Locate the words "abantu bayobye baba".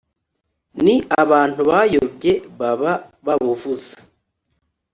1.21-2.91